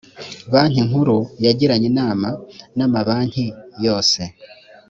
[0.51, 2.29] banki nkuru yagiranye inama
[2.77, 3.45] na mabanki
[3.85, 4.21] yose